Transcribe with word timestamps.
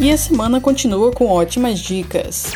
E 0.00 0.10
a 0.10 0.16
semana 0.16 0.62
continua 0.62 1.12
com 1.12 1.26
ótimas 1.26 1.78
dicas. 1.78 2.52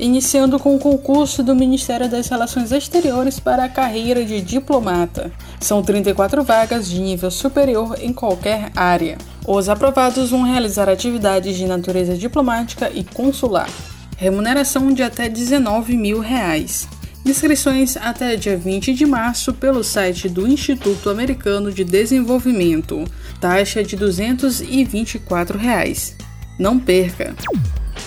Iniciando 0.00 0.58
com 0.58 0.74
o 0.74 0.78
concurso 0.78 1.42
do 1.42 1.54
Ministério 1.54 2.08
das 2.08 2.28
Relações 2.28 2.72
Exteriores 2.72 3.38
para 3.38 3.64
a 3.64 3.68
carreira 3.68 4.24
de 4.24 4.40
diplomata. 4.40 5.30
São 5.60 5.82
34 5.82 6.42
vagas 6.42 6.88
de 6.88 6.98
nível 6.98 7.30
superior 7.30 7.98
em 8.00 8.10
qualquer 8.10 8.70
área. 8.74 9.18
Os 9.46 9.68
aprovados 9.68 10.30
vão 10.30 10.44
realizar 10.44 10.88
atividades 10.88 11.58
de 11.58 11.66
natureza 11.66 12.16
diplomática 12.16 12.90
e 12.94 13.04
consular. 13.04 13.68
Remuneração 14.16 14.90
de 14.90 15.02
até 15.02 15.28
19 15.28 15.94
mil 15.94 16.20
reais. 16.20 16.88
Inscrições 17.22 17.98
até 17.98 18.34
dia 18.34 18.56
20 18.56 18.94
de 18.94 19.04
março 19.04 19.52
pelo 19.52 19.84
site 19.84 20.26
do 20.26 20.48
Instituto 20.48 21.10
Americano 21.10 21.70
de 21.70 21.84
Desenvolvimento. 21.84 23.04
Taxa 23.38 23.84
de 23.84 23.94
224 23.94 25.58
reais. 25.58 26.16
Não 26.58 26.78
perca! 26.78 27.34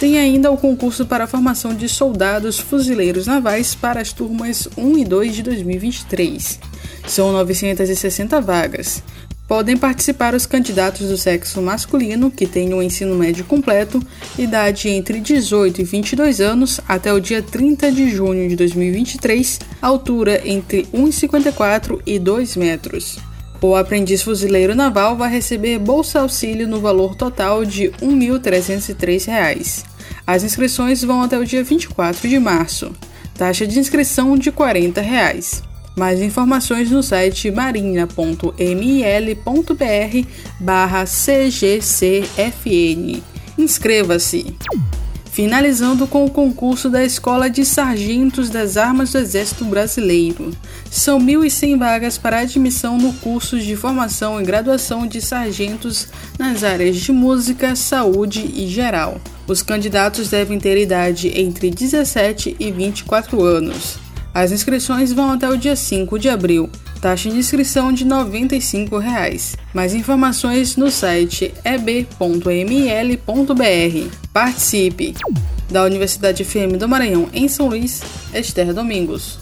Tem 0.00 0.18
ainda 0.18 0.50
o 0.50 0.56
concurso 0.56 1.04
para 1.06 1.24
a 1.24 1.26
formação 1.26 1.74
de 1.74 1.88
soldados 1.88 2.58
fuzileiros 2.58 3.26
navais 3.26 3.74
para 3.74 4.00
as 4.00 4.12
turmas 4.12 4.68
1 4.76 4.98
e 4.98 5.04
2 5.04 5.36
de 5.36 5.42
2023. 5.42 6.58
São 7.06 7.32
960 7.32 8.40
vagas. 8.40 9.02
Podem 9.46 9.76
participar 9.76 10.34
os 10.34 10.46
candidatos 10.46 11.08
do 11.08 11.16
sexo 11.16 11.60
masculino 11.60 12.30
que 12.30 12.46
tenham 12.46 12.78
o 12.78 12.82
ensino 12.82 13.16
médio 13.16 13.44
completo, 13.44 14.00
idade 14.38 14.88
entre 14.88 15.20
18 15.20 15.80
e 15.80 15.84
22 15.84 16.40
anos, 16.40 16.80
até 16.88 17.12
o 17.12 17.20
dia 17.20 17.42
30 17.42 17.90
de 17.90 18.08
junho 18.10 18.48
de 18.48 18.54
2023, 18.54 19.58
altura 19.82 20.40
entre 20.48 20.86
1,54 20.94 22.00
e 22.06 22.18
2 22.18 22.56
metros. 22.56 23.18
O 23.62 23.76
aprendiz 23.76 24.22
fuzileiro 24.22 24.74
naval 24.74 25.16
vai 25.16 25.30
receber 25.30 25.78
bolsa 25.78 26.20
auxílio 26.20 26.66
no 26.66 26.80
valor 26.80 27.14
total 27.14 27.64
de 27.64 27.88
R$ 27.88 27.92
1.303. 28.02 29.84
As 30.26 30.42
inscrições 30.42 31.02
vão 31.02 31.20
até 31.20 31.38
o 31.38 31.44
dia 31.44 31.62
24 31.62 32.26
de 32.26 32.38
março. 32.38 32.92
Taxa 33.34 33.66
de 33.66 33.78
inscrição 33.78 34.36
de 34.36 34.50
40 34.50 35.00
reais. 35.00 35.62
Mais 35.96 36.22
informações 36.22 36.90
no 36.90 37.02
site 37.02 37.50
marinha.mil.br 37.50 40.28
barra 40.60 41.04
cgcfn. 41.04 42.22
Inscreva-se! 43.58 44.56
Finalizando 45.40 46.06
com 46.06 46.26
o 46.26 46.30
concurso 46.30 46.90
da 46.90 47.02
Escola 47.02 47.48
de 47.48 47.64
Sargentos 47.64 48.50
das 48.50 48.76
Armas 48.76 49.12
do 49.12 49.16
Exército 49.16 49.64
Brasileiro. 49.64 50.50
São 50.90 51.18
1.100 51.18 51.78
vagas 51.78 52.18
para 52.18 52.40
admissão 52.40 52.98
no 52.98 53.14
curso 53.14 53.58
de 53.58 53.74
formação 53.74 54.38
e 54.38 54.44
graduação 54.44 55.06
de 55.06 55.22
sargentos 55.22 56.08
nas 56.38 56.62
áreas 56.62 56.98
de 56.98 57.10
música, 57.10 57.74
saúde 57.74 58.52
e 58.54 58.66
geral. 58.66 59.18
Os 59.48 59.62
candidatos 59.62 60.28
devem 60.28 60.58
ter 60.58 60.76
idade 60.76 61.32
entre 61.34 61.70
17 61.70 62.56
e 62.60 62.70
24 62.70 63.42
anos. 63.42 64.09
As 64.32 64.52
inscrições 64.52 65.12
vão 65.12 65.32
até 65.32 65.48
o 65.48 65.56
dia 65.56 65.74
5 65.74 66.18
de 66.18 66.28
abril. 66.28 66.70
Taxa 67.00 67.30
de 67.30 67.36
inscrição 67.36 67.92
de 67.92 68.04
95 68.04 68.98
reais. 68.98 69.56
Mais 69.74 69.94
informações 69.94 70.76
no 70.76 70.90
site 70.90 71.52
eb.ml.br. 71.64 72.06
Participe! 74.32 75.14
Da 75.70 75.84
Universidade 75.84 76.44
FM 76.44 76.76
do 76.78 76.88
Maranhão, 76.88 77.28
em 77.32 77.48
São 77.48 77.68
Luís, 77.68 78.02
Esther 78.34 78.74
Domingos. 78.74 79.38